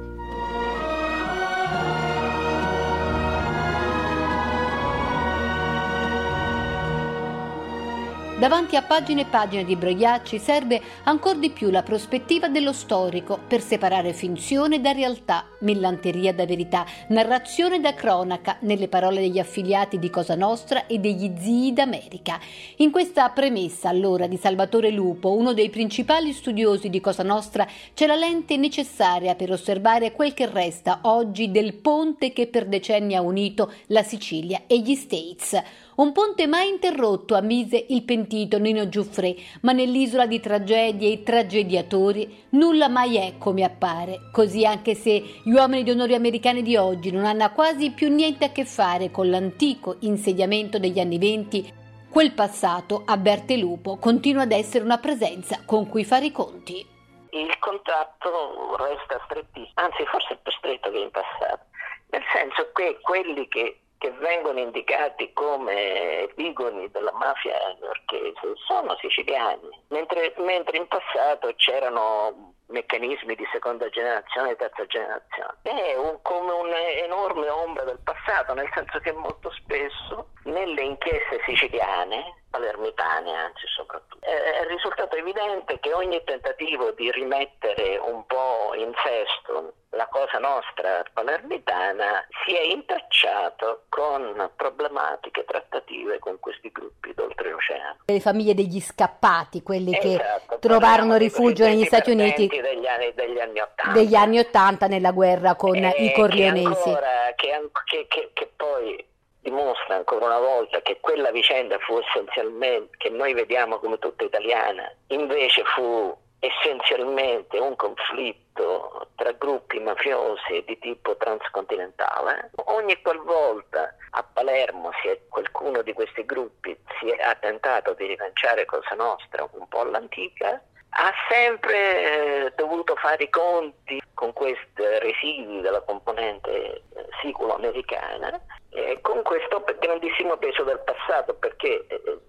Davanti 8.36 8.74
a 8.74 8.82
pagine 8.82 9.20
e 9.20 9.26
pagine 9.26 9.64
di 9.64 9.76
brogliacci 9.76 10.40
serve 10.40 10.82
ancora 11.04 11.38
di 11.38 11.50
più 11.50 11.70
la 11.70 11.84
prospettiva 11.84 12.48
dello 12.48 12.72
storico 12.72 13.38
per 13.46 13.62
separare 13.62 14.12
finzione 14.12 14.80
da 14.80 14.90
realtà, 14.90 15.46
millanteria 15.60 16.34
da 16.34 16.44
verità, 16.44 16.84
narrazione 17.10 17.78
da 17.78 17.94
cronaca, 17.94 18.56
nelle 18.62 18.88
parole 18.88 19.20
degli 19.20 19.38
affiliati 19.38 20.00
di 20.00 20.10
Cosa 20.10 20.34
Nostra 20.34 20.86
e 20.86 20.98
degli 20.98 21.32
zii 21.38 21.72
d'America. 21.72 22.40
In 22.78 22.90
questa 22.90 23.28
premessa, 23.28 23.88
allora, 23.88 24.26
di 24.26 24.36
Salvatore 24.36 24.90
Lupo, 24.90 25.32
uno 25.36 25.52
dei 25.52 25.70
principali 25.70 26.32
studiosi 26.32 26.90
di 26.90 27.00
Cosa 27.00 27.22
Nostra, 27.22 27.64
c'è 27.94 28.06
la 28.06 28.16
lente 28.16 28.56
necessaria 28.56 29.36
per 29.36 29.52
osservare 29.52 30.10
quel 30.10 30.34
che 30.34 30.50
resta 30.50 30.98
oggi 31.02 31.52
del 31.52 31.74
ponte 31.74 32.32
che 32.32 32.48
per 32.48 32.66
decenni 32.66 33.14
ha 33.14 33.22
unito 33.22 33.72
la 33.86 34.02
Sicilia 34.02 34.62
e 34.66 34.80
gli 34.80 34.96
States. 34.96 35.62
Un 35.96 36.10
ponte 36.10 36.48
mai 36.48 36.70
interrotto, 36.70 37.36
ammise 37.36 37.86
il 37.90 38.02
pentito 38.02 38.58
Nino 38.58 38.88
Giuffre, 38.88 39.36
ma 39.60 39.70
nell'isola 39.70 40.26
di 40.26 40.40
tragedie 40.40 41.12
e 41.12 41.22
tragediatori 41.22 42.46
nulla 42.50 42.88
mai 42.88 43.16
è 43.16 43.34
come 43.38 43.62
appare, 43.62 44.30
così 44.32 44.66
anche 44.66 44.96
se 44.96 45.22
gli 45.44 45.52
uomini 45.52 45.84
di 45.84 45.92
onore 45.92 46.16
americani 46.16 46.62
di 46.62 46.76
oggi 46.76 47.12
non 47.12 47.24
hanno 47.24 47.48
quasi 47.52 47.92
più 47.92 48.12
niente 48.12 48.46
a 48.46 48.50
che 48.50 48.64
fare 48.64 49.12
con 49.12 49.30
l'antico 49.30 49.98
insediamento 50.00 50.80
degli 50.80 50.98
anni 50.98 51.18
venti, 51.18 51.72
quel 52.10 52.32
passato, 52.32 53.02
avverte 53.06 53.56
Lupo, 53.56 53.96
continua 53.96 54.42
ad 54.42 54.52
essere 54.52 54.82
una 54.82 54.98
presenza 54.98 55.62
con 55.64 55.88
cui 55.88 56.04
fare 56.04 56.26
i 56.26 56.32
conti. 56.32 56.84
Il 57.30 57.56
contatto 57.60 58.74
resta 58.78 59.20
strettissimo, 59.26 59.70
anzi 59.74 60.04
forse 60.06 60.38
più 60.42 60.50
stretto 60.58 60.90
che 60.90 60.98
in 60.98 61.10
passato, 61.12 61.66
nel 62.10 62.22
senso 62.32 62.72
che 62.72 62.98
quelli 63.00 63.46
che 63.46 63.78
che 64.04 64.10
vengono 64.18 64.58
indicati 64.58 65.32
come 65.32 66.24
epigoni 66.24 66.90
della 66.90 67.12
mafia 67.12 67.56
newyorchese 67.80 68.52
sono 68.66 68.94
siciliani, 69.00 69.70
mentre, 69.88 70.34
mentre 70.36 70.76
in 70.76 70.86
passato 70.86 71.50
c'erano 71.56 72.52
meccanismi 72.66 73.34
di 73.34 73.48
seconda 73.50 73.88
generazione 73.88 74.50
e 74.50 74.56
terza 74.56 74.84
generazione. 74.84 75.56
È 75.62 75.96
un, 75.96 76.18
come 76.20 76.52
un'enorme 76.52 77.48
ombra 77.48 77.84
del 77.84 78.00
passato, 78.04 78.52
nel 78.52 78.68
senso 78.74 78.98
che 78.98 79.12
molto 79.12 79.50
spesso 79.52 80.28
nelle 80.44 80.82
inchieste 80.82 81.40
siciliane, 81.46 82.43
palermitane 82.54 83.34
anzi 83.34 83.66
soprattutto, 83.74 84.24
è 84.24 84.64
risultato 84.68 85.16
evidente 85.16 85.80
che 85.80 85.92
ogni 85.92 86.22
tentativo 86.22 86.92
di 86.92 87.10
rimettere 87.10 87.98
un 87.98 88.24
po' 88.26 88.72
in 88.76 88.92
sesto 89.02 89.74
la 89.90 90.06
cosa 90.06 90.38
nostra 90.38 91.02
palermitana 91.12 92.24
si 92.44 92.54
è 92.54 92.62
intrecciato 92.62 93.84
con 93.88 94.50
problematiche 94.54 95.44
trattative 95.44 96.18
con 96.20 96.38
questi 96.38 96.70
gruppi 96.70 97.12
d'oltreoceano. 97.14 97.98
Le 98.06 98.20
famiglie 98.20 98.54
degli 98.54 98.80
scappati, 98.80 99.62
quelli 99.62 99.96
esatto, 99.96 100.54
che 100.54 100.58
trovarono 100.60 101.16
rifugio 101.16 101.64
negli 101.64 101.84
Stati 101.84 102.10
Uniti 102.10 102.46
degli 102.48 102.86
anni, 102.86 103.12
degli 103.14 103.38
anni 103.38 103.60
80. 103.60 103.92
Degli 103.92 104.14
anni 104.14 104.38
80 104.38 104.86
nella 104.86 105.12
guerra 105.12 105.54
con 105.54 105.76
i 105.76 106.12
corleonesi. 106.12 106.92
Che, 107.36 107.52
ancora, 107.52 107.84
che, 107.84 108.06
che, 108.08 108.30
che 108.32 108.50
poi 108.56 109.12
dimostra 109.44 109.96
ancora 109.96 110.24
una 110.24 110.38
volta 110.38 110.80
che 110.80 110.98
quella 111.00 111.30
vicenda 111.30 111.78
fu 111.78 111.98
essenzialmente, 111.98 112.96
che 112.96 113.10
noi 113.10 113.34
vediamo 113.34 113.78
come 113.78 113.98
tutta 113.98 114.24
italiana, 114.24 114.90
invece 115.08 115.62
fu 115.64 116.16
essenzialmente 116.38 117.58
un 117.58 117.76
conflitto 117.76 119.08
tra 119.16 119.32
gruppi 119.32 119.78
mafiosi 119.80 120.64
di 120.66 120.78
tipo 120.78 121.16
transcontinentale. 121.16 122.50
Ogni 122.66 123.00
qualvolta 123.02 123.94
a 124.10 124.22
Palermo 124.22 124.90
è, 125.04 125.20
qualcuno 125.28 125.82
di 125.82 125.92
questi 125.92 126.24
gruppi 126.24 126.76
si 126.98 127.08
è 127.10 127.38
tentato 127.40 127.92
di 127.92 128.06
rilanciare 128.06 128.64
Cosa 128.64 128.94
Nostra 128.94 129.46
un 129.52 129.68
po' 129.68 129.80
all'antica, 129.80 130.62
ha 130.96 131.12
sempre 131.28 132.46
eh, 132.46 132.52
dovuto 132.56 132.94
fare 132.96 133.24
i 133.24 133.30
conti 133.30 134.00
con 134.14 134.32
questi 134.32 134.62
residui 135.00 135.60
della 135.60 135.80
componente 135.80 136.50
eh, 136.50 136.82
siculo-americana, 137.20 138.40
eh, 138.70 138.98
con 139.00 139.22
questo 139.22 139.64
grandissimo 139.80 140.36
peso 140.36 140.62
del 140.62 140.80
passato, 140.84 141.34
perché 141.34 141.86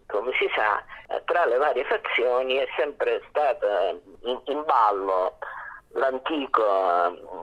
come 0.07 0.31
si 0.39 0.49
sa 0.55 0.83
tra 1.25 1.45
le 1.45 1.57
varie 1.57 1.85
fazioni 1.85 2.55
è 2.55 2.67
sempre 2.75 3.21
stata 3.29 3.89
in, 3.89 4.41
in 4.45 4.63
ballo 4.65 5.37
l'antico 5.95 6.63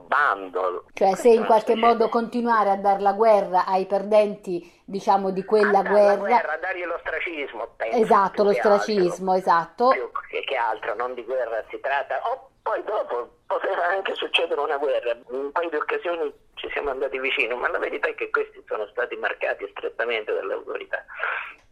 bando. 0.07 0.85
Cioè 0.93 1.15
se 1.15 1.29
in 1.29 1.45
qualche 1.45 1.75
modo 1.75 2.09
continuare 2.09 2.69
a 2.69 2.77
dare 2.77 2.99
la 2.99 3.13
guerra 3.13 3.65
ai 3.65 3.85
perdenti, 3.85 4.81
diciamo, 4.85 5.31
di 5.31 5.43
quella 5.43 5.81
guerra... 5.81 6.15
guerra, 6.15 6.53
a 6.53 6.57
dargli 6.57 6.85
l'ostracismo. 6.85 7.73
Penso, 7.75 7.97
esatto, 7.97 8.43
l'ostracismo, 8.43 9.31
altro. 9.33 9.51
esatto. 9.51 9.89
Più 9.89 10.43
che, 10.43 10.55
altro, 10.55 10.95
non 10.95 11.13
di 11.13 11.23
guerra 11.23 11.63
si 11.69 11.79
tratta. 11.79 12.19
O 12.31 12.49
poi 12.61 12.83
dopo 12.83 13.29
poteva 13.47 13.87
anche 13.87 14.13
succedere 14.15 14.59
una 14.59 14.77
guerra. 14.77 15.11
In 15.11 15.35
un 15.35 15.51
paio 15.51 15.69
di 15.69 15.75
occasioni 15.75 16.33
ci 16.55 16.69
siamo 16.71 16.91
andati 16.91 17.19
vicino, 17.19 17.55
ma 17.55 17.69
la 17.69 17.79
verità 17.79 18.07
è 18.07 18.15
che 18.15 18.29
questi 18.29 18.63
sono 18.67 18.87
stati 18.87 19.15
marcati 19.15 19.67
strettamente 19.71 20.33
dalle 20.33 20.53
autorità. 20.53 21.03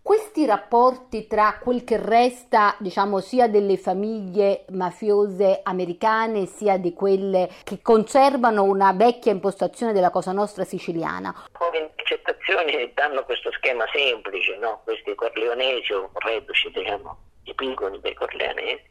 Questi 0.03 0.47
rapporti 0.47 1.27
tra 1.27 1.59
quel 1.61 1.83
che 1.83 1.95
resta, 1.97 2.75
diciamo, 2.79 3.19
sia 3.19 3.47
delle 3.47 3.77
famiglie 3.77 4.65
mafiose 4.71 5.59
americane 5.61 6.47
sia 6.47 6.77
di 6.77 6.91
quelle 6.91 7.47
che 7.63 7.83
conservano 7.83 8.63
una 8.63 8.93
vecchia 8.93 9.31
impostazione 9.31 9.93
della 9.93 10.09
Cosa 10.09 10.31
Nostra 10.31 10.63
siciliana. 10.63 11.45
Le 11.71 11.77
intercettazioni 11.77 12.91
danno 12.95 13.23
questo 13.25 13.51
schema 13.51 13.85
semplice, 13.93 14.57
no? 14.57 14.81
questi 14.83 15.13
corleonesi 15.13 15.93
o 15.93 16.09
reduci, 16.15 16.71
diciamo, 16.71 17.17
i 17.43 17.53
piconi 17.53 17.99
dei 17.99 18.15
corleonesi, 18.15 18.83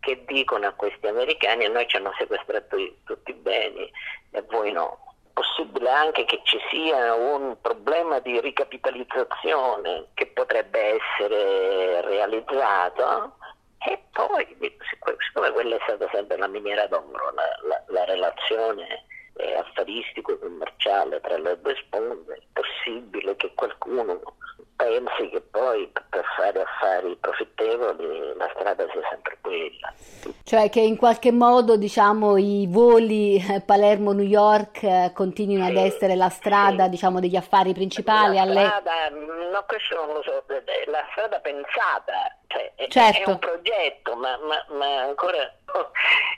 che 0.00 0.24
dicono 0.26 0.66
a 0.66 0.72
questi 0.72 1.06
americani 1.06 1.66
a 1.66 1.68
noi 1.68 1.86
ci 1.86 1.96
hanno 1.96 2.14
sequestrato 2.16 2.76
tutti 3.04 3.30
i 3.30 3.34
beni 3.34 3.92
e 4.30 4.42
voi 4.48 4.72
no 4.72 5.09
possibile 5.40 5.88
anche 5.88 6.26
che 6.26 6.40
ci 6.44 6.58
sia 6.70 7.14
un 7.14 7.56
problema 7.62 8.18
di 8.18 8.38
ricapitalizzazione 8.40 10.08
che 10.12 10.26
potrebbe 10.26 11.00
essere 11.00 12.02
realizzato 12.02 13.36
e 13.78 13.98
poi, 14.12 14.46
siccome 15.26 15.50
quella 15.52 15.76
è 15.76 15.80
stata 15.84 16.06
sempre 16.12 16.36
la 16.36 16.46
miniera 16.46 16.86
d'oro, 16.88 17.32
la, 17.32 17.44
la, 17.62 17.82
la 17.86 18.04
relazione 18.04 19.06
eh, 19.36 19.54
affaristico-commerciale 19.54 21.20
tra 21.22 21.38
le 21.38 21.58
due 21.62 21.74
sponde, 21.86 22.34
è 22.34 22.42
possibile 22.52 23.34
che 23.36 23.50
qualcuno 23.54 24.20
pensi 24.76 25.30
che 25.30 25.40
poi 25.40 25.90
per 26.10 26.24
fare 26.36 26.60
affari 26.60 27.16
profittevoli 27.16 28.34
la 28.36 28.50
strada 28.54 28.86
sia 28.90 29.08
sempre 29.08 29.38
quella. 29.40 29.94
Cioè 30.50 30.68
che 30.68 30.80
in 30.80 30.96
qualche 30.96 31.30
modo 31.30 31.76
diciamo 31.76 32.36
i 32.36 32.66
voli 32.68 33.36
eh, 33.36 33.60
Palermo-New 33.60 34.26
York 34.26 34.82
eh, 34.82 35.12
continuino 35.14 35.64
sì, 35.66 35.70
ad 35.70 35.76
essere 35.76 36.16
la 36.16 36.28
strada 36.28 36.84
sì. 36.86 36.90
diciamo 36.90 37.20
degli 37.20 37.36
affari 37.36 37.72
principali. 37.72 38.34
La 38.34 38.42
alle... 38.42 38.64
strada, 38.64 39.08
no 39.10 39.64
questo 39.68 39.94
non 39.94 40.12
lo 40.12 40.22
so, 40.24 40.42
la 40.48 41.06
strada 41.12 41.38
pensata, 41.38 42.36
cioè 42.48 42.72
certo. 42.88 43.30
è 43.30 43.32
un 43.32 43.38
progetto 43.38 44.16
ma, 44.16 44.36
ma, 44.38 44.76
ma 44.76 45.02
ancora 45.02 45.38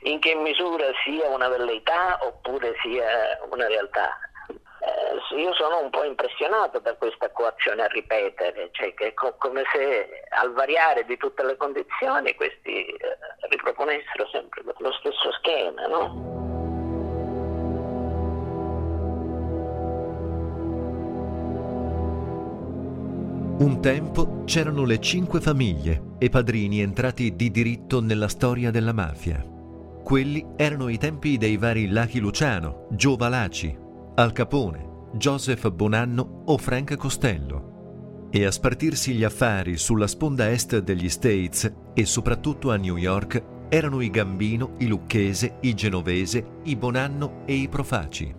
in 0.04 0.18
che 0.18 0.34
misura 0.34 0.88
sia 1.06 1.30
una 1.30 1.48
velleità 1.48 2.18
oppure 2.20 2.74
sia 2.82 3.40
una 3.50 3.66
realtà 3.66 4.14
io 5.36 5.54
sono 5.54 5.80
un 5.80 5.90
po' 5.90 6.04
impressionato 6.04 6.78
da 6.78 6.94
questa 6.94 7.30
coazione 7.30 7.82
a 7.82 7.86
ripetere, 7.86 8.68
cioè 8.72 8.94
che 8.94 9.08
è 9.08 9.14
co- 9.14 9.34
come 9.38 9.62
se 9.72 10.24
al 10.30 10.52
variare 10.52 11.04
di 11.04 11.16
tutte 11.16 11.44
le 11.44 11.56
condizioni 11.56 12.34
questi 12.34 12.84
eh, 12.86 12.98
riproponessero 13.48 14.26
sempre 14.30 14.62
lo 14.64 14.92
stesso 14.92 15.32
schema, 15.32 15.86
no? 15.86 16.40
Un 23.58 23.80
tempo 23.80 24.42
c'erano 24.44 24.84
le 24.84 24.98
cinque 24.98 25.40
famiglie 25.40 26.14
e 26.18 26.28
padrini 26.28 26.80
entrati 26.80 27.36
di 27.36 27.50
diritto 27.50 28.00
nella 28.00 28.26
storia 28.26 28.72
della 28.72 28.92
mafia. 28.92 29.40
Quelli 30.02 30.44
erano 30.56 30.88
i 30.88 30.98
tempi 30.98 31.38
dei 31.38 31.56
vari 31.56 31.88
Lachi 31.88 32.18
Luciano, 32.18 32.88
Gio 32.90 33.14
Valaci, 33.14 33.78
al 34.16 34.32
Capone, 34.32 34.91
Joseph 35.14 35.70
Bonanno 35.70 36.42
o 36.46 36.56
Frank 36.56 36.96
Costello. 36.96 38.28
E 38.30 38.46
a 38.46 38.50
spartirsi 38.50 39.12
gli 39.12 39.24
affari 39.24 39.76
sulla 39.76 40.06
sponda 40.06 40.50
est 40.50 40.78
degli 40.78 41.10
States 41.10 41.70
e 41.92 42.06
soprattutto 42.06 42.70
a 42.70 42.76
New 42.76 42.96
York 42.96 43.44
erano 43.68 44.00
i 44.00 44.08
Gambino, 44.08 44.74
i 44.78 44.86
Lucchese, 44.86 45.58
i 45.60 45.74
Genovese, 45.74 46.60
i 46.64 46.76
Bonanno 46.76 47.42
e 47.44 47.54
i 47.54 47.68
Profaci. 47.68 48.34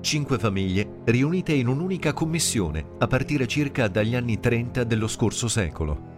Cinque 0.00 0.38
famiglie 0.40 1.02
riunite 1.04 1.52
in 1.52 1.68
un'unica 1.68 2.12
commissione 2.12 2.84
a 2.98 3.06
partire 3.06 3.46
circa 3.46 3.86
dagli 3.86 4.16
anni 4.16 4.40
30 4.40 4.82
dello 4.82 5.06
scorso 5.06 5.46
secolo. 5.46 6.10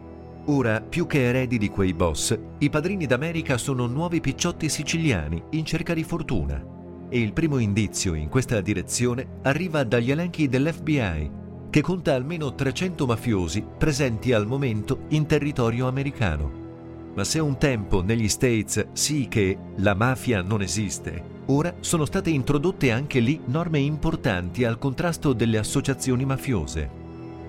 Ora, 0.47 0.81
più 0.81 1.07
che 1.07 1.27
eredi 1.27 1.59
di 1.59 1.68
quei 1.68 1.92
boss, 1.92 2.38
i 2.59 2.70
padrini 2.70 3.05
d'America 3.05 3.59
sono 3.59 3.87
nuovi 3.87 4.20
picciotti 4.20 4.70
siciliani 4.70 5.42
in 5.51 5.64
cerca 5.66 5.92
di 5.92 6.05
fortuna 6.05 6.73
e 7.14 7.20
il 7.20 7.33
primo 7.33 7.59
indizio 7.59 8.14
in 8.14 8.29
questa 8.29 8.61
direzione 8.61 9.38
arriva 9.42 9.85
dagli 9.85 10.11
elenchi 10.11 10.48
dell'FBI, 10.48 11.31
che 11.70 11.81
conta 11.81 12.12
almeno 12.12 12.57
300 12.57 13.07
mafiosi 13.07 13.64
presenti 13.79 14.33
al 14.33 14.48
momento 14.48 15.03
in 15.11 15.24
territorio 15.24 15.87
americano. 15.87 17.12
Ma 17.14 17.22
se 17.22 17.38
un 17.38 17.57
tempo 17.57 18.03
negli 18.03 18.29
States 18.29 18.88
sì 18.94 19.29
che 19.29 19.57
la 19.77 19.94
mafia 19.94 20.42
non 20.42 20.61
esiste, 20.61 21.42
ora 21.46 21.72
sono 21.79 22.05
state 22.05 22.31
introdotte 22.31 22.90
anche 22.90 23.20
lì 23.20 23.40
norme 23.44 23.79
importanti 23.79 24.64
al 24.64 24.79
contrasto 24.79 25.33
delle 25.35 25.59
associazioni 25.59 26.24
mafiose. 26.24 26.90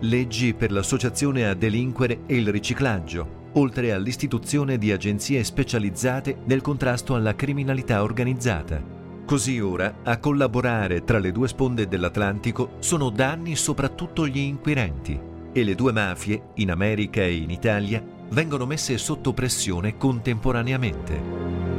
Leggi 0.02 0.54
per 0.54 0.72
l'associazione 0.72 1.48
a 1.48 1.56
delinquere 1.56 2.20
e 2.28 2.36
il 2.36 2.50
riciclaggio, 2.50 3.50
oltre 3.54 3.94
all'istituzione 3.94 4.78
di 4.78 4.92
agenzie 4.92 5.44
specializzate 5.44 6.38
nel 6.46 6.62
contrasto 6.62 7.16
alla 7.16 7.34
criminalità 7.34 8.04
organizzata. 8.04 8.95
Così 9.26 9.60
ora 9.60 10.02
a 10.04 10.20
collaborare 10.20 11.04
tra 11.04 11.18
le 11.18 11.32
due 11.32 11.48
sponde 11.48 11.88
dell'Atlantico 11.88 12.74
sono 12.78 13.10
da 13.10 13.32
anni 13.32 13.56
soprattutto 13.56 14.28
gli 14.28 14.38
inquirenti 14.38 15.20
e 15.52 15.64
le 15.64 15.74
due 15.74 15.92
mafie, 15.92 16.50
in 16.56 16.70
America 16.70 17.22
e 17.22 17.38
in 17.38 17.50
Italia, 17.50 18.04
vengono 18.30 18.68
messe 18.68 19.00
sotto 19.00 19.34
pressione 19.34 19.98
contemporaneamente. 19.98 21.75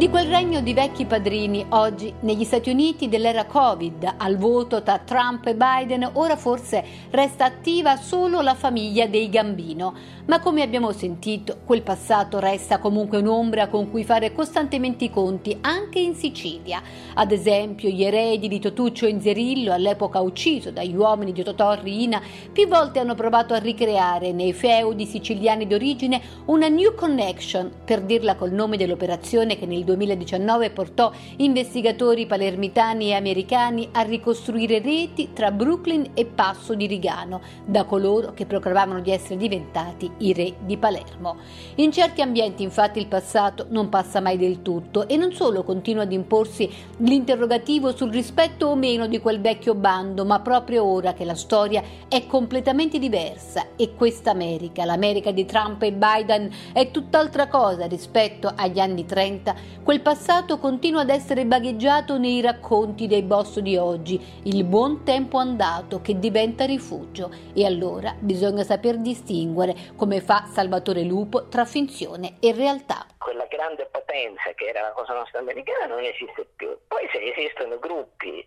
Di 0.00 0.08
quel 0.08 0.28
regno 0.28 0.62
di 0.62 0.72
vecchi 0.72 1.04
padrini, 1.04 1.66
oggi 1.68 2.10
negli 2.20 2.44
Stati 2.44 2.70
Uniti 2.70 3.10
dell'era 3.10 3.44
Covid, 3.44 4.14
al 4.16 4.38
voto 4.38 4.82
tra 4.82 4.96
Trump 4.96 5.44
e 5.46 5.54
Biden, 5.54 6.12
ora 6.14 6.36
forse 6.36 6.82
resta 7.10 7.44
attiva 7.44 7.96
solo 7.96 8.40
la 8.40 8.54
famiglia 8.54 9.06
dei 9.06 9.28
Gambino. 9.28 9.92
Ma 10.24 10.40
come 10.40 10.62
abbiamo 10.62 10.92
sentito, 10.92 11.58
quel 11.66 11.82
passato 11.82 12.38
resta 12.38 12.78
comunque 12.78 13.18
un'ombra 13.18 13.68
con 13.68 13.90
cui 13.90 14.02
fare 14.02 14.32
costantemente 14.32 15.04
i 15.04 15.10
conti, 15.10 15.58
anche 15.60 15.98
in 15.98 16.14
Sicilia. 16.14 16.80
Ad 17.12 17.30
esempio, 17.30 17.90
gli 17.90 18.02
eredi 18.02 18.48
di 18.48 18.58
Totuccio 18.58 19.06
Inzerillo, 19.06 19.70
all'epoca 19.70 20.20
ucciso 20.20 20.70
dagli 20.70 20.96
uomini 20.96 21.32
di 21.32 21.42
Totò 21.42 21.74
Riina, 21.74 22.22
più 22.50 22.66
volte 22.68 23.00
hanno 23.00 23.14
provato 23.14 23.52
a 23.52 23.58
ricreare 23.58 24.32
nei 24.32 24.54
feudi 24.54 25.04
siciliani 25.04 25.66
d'origine 25.66 26.22
una 26.46 26.68
New 26.68 26.94
Connection, 26.94 27.70
per 27.84 28.00
dirla 28.00 28.36
col 28.36 28.52
nome 28.52 28.78
dell'operazione 28.78 29.58
che 29.58 29.66
nel 29.66 29.88
2019 29.96 30.70
portò 30.70 31.12
investigatori 31.36 32.26
palermitani 32.26 33.08
e 33.08 33.14
americani 33.14 33.88
a 33.92 34.02
ricostruire 34.02 34.80
reti 34.80 35.30
tra 35.32 35.50
Brooklyn 35.50 36.10
e 36.14 36.24
Passo 36.26 36.74
di 36.74 36.86
Rigano, 36.86 37.40
da 37.64 37.84
coloro 37.84 38.32
che 38.32 38.46
proclamavano 38.46 39.00
di 39.00 39.10
essere 39.10 39.36
diventati 39.36 40.10
i 40.18 40.32
re 40.32 40.54
di 40.60 40.76
Palermo. 40.76 41.36
In 41.76 41.92
certi 41.92 42.20
ambienti 42.20 42.62
infatti 42.62 42.98
il 42.98 43.06
passato 43.06 43.66
non 43.70 43.88
passa 43.88 44.20
mai 44.20 44.36
del 44.36 44.62
tutto 44.62 45.08
e 45.08 45.16
non 45.16 45.32
solo 45.32 45.62
continua 45.62 46.02
ad 46.02 46.12
imporsi 46.12 46.70
l'interrogativo 46.98 47.94
sul 47.94 48.10
rispetto 48.10 48.66
o 48.66 48.76
meno 48.76 49.06
di 49.06 49.20
quel 49.20 49.40
vecchio 49.40 49.74
bando, 49.74 50.24
ma 50.24 50.40
proprio 50.40 50.84
ora 50.84 51.12
che 51.12 51.24
la 51.24 51.34
storia 51.34 51.82
è 52.08 52.26
completamente 52.26 52.98
diversa 52.98 53.68
e 53.76 53.94
questa 53.94 54.30
America, 54.30 54.84
l'America 54.84 55.30
di 55.30 55.44
Trump 55.44 55.82
e 55.82 55.92
Biden, 55.92 56.50
è 56.72 56.90
tutt'altra 56.90 57.48
cosa 57.48 57.86
rispetto 57.86 58.52
agli 58.54 58.78
anni 58.78 59.06
30, 59.06 59.54
quel 59.82 60.02
passato 60.02 60.58
continua 60.58 61.00
ad 61.00 61.08
essere 61.08 61.46
bagheggiato 61.46 62.18
nei 62.18 62.40
racconti 62.42 63.06
dei 63.06 63.22
boss 63.22 63.58
di 63.60 63.76
oggi, 63.76 64.20
il 64.44 64.64
buon 64.64 65.04
tempo 65.04 65.38
andato 65.38 66.00
che 66.02 66.18
diventa 66.18 66.66
rifugio 66.66 67.30
e 67.54 67.64
allora 67.64 68.14
bisogna 68.18 68.62
saper 68.62 68.98
distinguere 68.98 69.74
come 69.96 70.20
fa 70.20 70.44
Salvatore 70.52 71.02
Lupo, 71.02 71.48
tra 71.48 71.64
finzione 71.64 72.36
e 72.40 72.52
realtà. 72.52 73.06
Quella 73.18 73.46
grande 73.46 73.86
potenza 73.90 74.52
che 74.54 74.66
era 74.66 74.82
la 74.82 74.92
Cosa 74.92 75.14
Nostra 75.14 75.38
Americana 75.38 75.86
non 75.86 76.04
esiste 76.04 76.46
più. 76.56 76.76
Poi 76.86 77.08
se 77.10 77.18
esistono 77.18 77.78
gruppi 77.78 78.44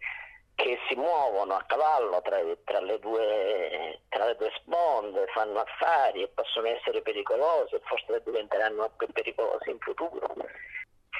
che 0.56 0.78
si 0.88 0.96
muovono 0.96 1.56
a 1.56 1.64
cavallo 1.66 2.22
tra, 2.22 2.38
tra, 2.64 2.80
le 2.80 3.00
due, 3.00 4.02
tra, 4.10 4.26
le 4.26 4.36
due, 4.36 4.52
sponde, 4.56 5.26
fanno 5.34 5.60
affari 5.60 6.22
e 6.22 6.28
possono 6.28 6.68
essere 6.68 7.02
pericolosi 7.02 7.74
e 7.74 7.82
forse 7.86 8.22
diventeranno 8.24 8.92
più 8.96 9.08
pericolosi 9.12 9.72
in 9.72 9.80
futuro. 9.80 10.36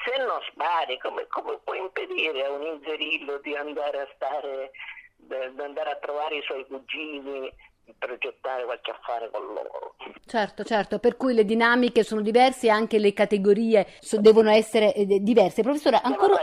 Se 0.04 0.16
non 0.18 0.40
spari, 0.50 0.98
come, 0.98 1.26
come 1.28 1.58
puoi 1.64 1.78
impedire 1.78 2.44
a 2.44 2.50
un 2.50 2.62
inzerillo 2.62 3.38
di 3.38 3.56
andare 3.56 4.00
a 4.00 4.08
stare, 4.14 4.70
di 5.16 5.62
andare 5.62 5.90
a 5.90 5.96
trovare 5.96 6.36
i 6.36 6.42
suoi 6.42 6.66
cugini, 6.66 7.50
progettare 7.98 8.64
qualche 8.64 8.90
affare 8.90 9.30
con 9.30 9.44
loro. 9.46 9.94
Certo, 10.26 10.64
certo, 10.64 10.98
per 10.98 11.16
cui 11.16 11.34
le 11.34 11.44
dinamiche 11.44 12.02
sono 12.02 12.20
diverse 12.20 12.66
e 12.66 12.70
anche 12.70 12.98
le 12.98 13.12
categorie 13.12 13.86
so, 14.00 14.20
devono 14.20 14.50
essere 14.50 14.94
eh, 14.94 15.20
diverse. 15.20 15.62
Professore, 15.62 16.00
ancora, 16.02 16.40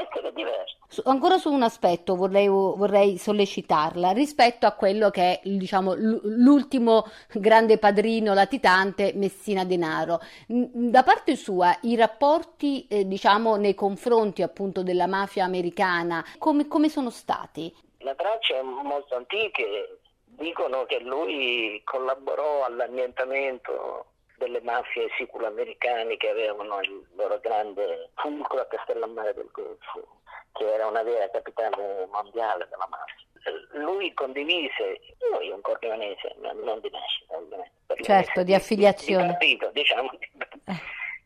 ancora, 1.05 1.37
su 1.37 1.51
un 1.51 1.63
aspetto 1.63 2.15
vorrei, 2.15 2.47
vorrei, 2.47 3.17
sollecitarla 3.17 4.11
rispetto 4.11 4.65
a 4.65 4.73
quello 4.73 5.09
che 5.09 5.39
è 5.39 5.41
diciamo, 5.43 5.95
l'ultimo 5.95 7.05
grande 7.33 7.77
padrino 7.77 8.33
latitante, 8.33 9.13
Messina 9.15 9.65
Denaro. 9.65 10.19
Da 10.47 11.03
parte 11.03 11.35
sua, 11.35 11.75
i 11.81 11.95
rapporti 11.95 12.87
eh, 12.87 13.07
diciamo, 13.07 13.55
nei 13.55 13.73
confronti 13.73 14.43
appunto 14.43 14.83
della 14.83 15.07
mafia 15.07 15.43
americana, 15.43 16.23
come, 16.37 16.67
come 16.67 16.87
sono 16.89 17.09
stati? 17.09 17.73
Le 17.97 18.15
tracce 18.15 18.61
molto 18.61 19.15
antiche 19.15 20.00
Dicono 20.41 20.85
che 20.85 20.99
lui 21.01 21.79
collaborò 21.85 22.65
all'annientamento 22.65 24.07
delle 24.37 24.59
mafie 24.61 25.07
siculo-americane 25.15 26.17
che 26.17 26.29
avevano 26.29 26.81
il 26.81 27.05
loro 27.13 27.39
grande 27.39 28.09
fulcro 28.15 28.59
a 28.59 28.65
Castellammare 28.65 29.35
del 29.35 29.49
Golfo, 29.51 30.21
che 30.53 30.73
era 30.73 30.87
una 30.87 31.03
vera 31.03 31.29
capitale 31.29 32.07
mondiale 32.11 32.67
della 32.71 32.87
mafia. 32.89 33.79
Lui 33.79 34.11
condivise, 34.15 34.99
lui 35.31 35.49
è 35.49 35.53
un 35.53 35.61
corleonese, 35.61 36.35
non 36.39 36.79
di 36.79 36.89
nascita 36.89 37.37
ovviamente. 37.37 38.01
Certo, 38.01 38.41
di 38.41 38.55
affiliazione. 38.55 39.23
Di, 39.23 39.57
partito, 39.57 39.69
diciamo. 39.73 40.09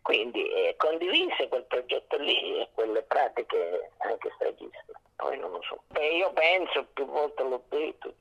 Quindi 0.01 0.45
eh, 0.51 0.75
condivise 0.77 1.47
quel 1.47 1.63
progetto 1.63 2.17
lì 2.17 2.59
e 2.59 2.67
quelle 2.73 3.01
pratiche 3.03 3.91
anche 3.99 4.29
stragiste. 4.35 4.85
Poi 5.15 5.39
non 5.39 5.51
lo 5.51 5.61
so. 5.61 5.81
Beh, 5.87 6.17
io 6.17 6.33
penso, 6.33 6.85
più 6.93 7.05
volte 7.05 7.43
l'ho 7.43 7.63
detto, 7.69 8.13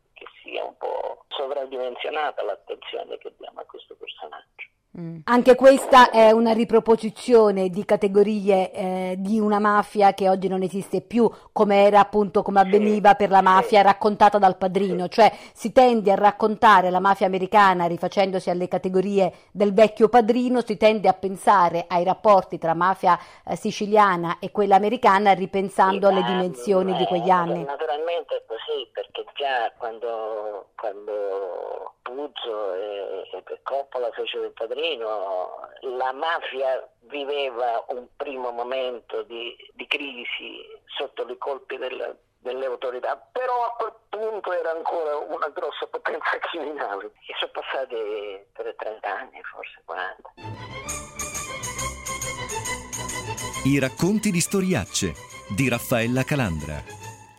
po' 1.75 1.81
sovradimensionata 1.81 2.43
l'attenzione 2.45 3.19
che 3.19 3.35
diamo 3.39 3.61
a 3.61 3.65
questo 3.65 3.97
personaggio. 3.97 4.69
Mm. 4.97 5.21
Anche 5.25 5.57
questa 5.57 6.11
è 6.11 6.31
una 6.31 6.53
riproposizione 6.53 7.69
di 7.69 7.85
categorie 7.85 8.71
eh, 8.71 9.15
di 9.19 9.41
una 9.41 9.59
mafia 9.59 10.15
che 10.15 10.29
oggi 10.29 10.47
non 10.47 10.63
esiste 10.63 11.01
più, 11.01 11.29
come 11.51 11.85
era 11.85 11.99
appunto 11.99 12.43
come 12.43 12.61
avveniva 12.61 13.15
per 13.15 13.31
la 13.31 13.43
mafia 13.43 13.83
raccontata 13.83 14.39
dal 14.39 14.57
padrino, 14.57 15.09
cioè 15.09 15.33
si 15.53 15.73
tende 15.73 16.13
a 16.13 16.15
raccontare 16.15 16.91
la 16.91 17.01
mafia 17.01 17.27
americana 17.27 17.87
rifacendosi 17.87 18.51
alle 18.51 18.69
categorie 18.69 19.33
del 19.51 19.75
vecchio 19.75 20.09
padrino, 20.09 20.61
si 20.61 20.77
tende 20.77 21.09
a 21.09 21.13
pensare 21.13 21.87
ai 21.89 22.05
rapporti 22.05 22.59
tra 22.59 22.75
mafia 22.75 23.19
eh, 23.45 23.57
siciliana 23.57 24.39
e 24.39 24.53
quella 24.53 24.77
americana 24.77 25.33
ripensando 25.33 26.07
alle 26.07 26.23
dimensioni 26.23 26.95
eh, 26.95 26.99
di 26.99 27.05
quegli 27.07 27.31
anni. 27.31 27.65
Naturalmente 27.65 28.37
è 28.37 28.43
così, 28.47 28.89
perché 28.93 29.25
già 29.35 29.73
quando, 29.77 30.67
quando 30.77 31.94
Puzzo 32.05 32.75
e, 32.75 33.29
e 33.33 33.61
Coppola 33.63 34.11
fecero 34.13 34.45
il 34.45 34.53
padrino, 34.53 35.59
la 35.81 36.13
mafia 36.13 36.87
viveva 37.09 37.83
un 37.89 38.07
primo 38.15 38.51
momento 38.51 39.23
di, 39.23 39.57
di 39.73 39.87
crisi 39.87 40.61
sotto 40.99 41.27
i 41.27 41.39
colpi 41.39 41.79
del, 41.79 42.15
delle 42.41 42.67
autorità, 42.67 43.17
però 43.33 43.65
a 43.65 43.75
quel 43.79 43.95
punto 44.11 44.53
era 44.53 44.71
ancora 44.71 45.17
una 45.17 45.49
grossa 45.49 45.87
potenza 45.87 46.39
criminale. 46.51 47.07
E 47.27 47.35
sono 47.39 47.53
passati 47.53 47.97
per 48.53 48.75
30 48.77 49.09
anni, 49.09 49.41
forse 49.43 49.81
40. 49.87 50.33
I 53.65 53.79
racconti 53.79 54.31
di 54.31 54.41
storiacce 54.41 55.15
di 55.57 55.71
Raffaella 55.71 56.23
Calandra. 56.23 56.83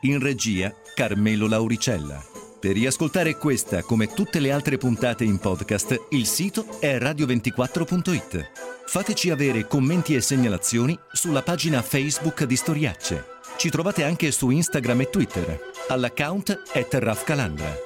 In 0.01 0.19
regia 0.19 0.73
Carmelo 0.95 1.47
Lauricella. 1.47 2.34
Per 2.59 2.73
riascoltare 2.73 3.37
questa 3.37 3.83
come 3.83 4.07
tutte 4.13 4.39
le 4.39 4.51
altre 4.51 4.77
puntate 4.77 5.23
in 5.23 5.37
podcast, 5.37 6.07
il 6.09 6.25
sito 6.25 6.79
è 6.79 6.97
radio24.it. 6.97 8.51
Fateci 8.85 9.29
avere 9.29 9.67
commenti 9.67 10.15
e 10.15 10.21
segnalazioni 10.21 10.97
sulla 11.11 11.41
pagina 11.41 11.81
Facebook 11.81 12.43
di 12.45 12.55
Storiacce. 12.55 13.25
Ci 13.57 13.69
trovate 13.69 14.03
anche 14.03 14.31
su 14.31 14.49
Instagram 14.49 15.01
e 15.01 15.09
Twitter, 15.09 15.59
all'account 15.87 16.61
at 16.73 17.23
Calandra. 17.23 17.84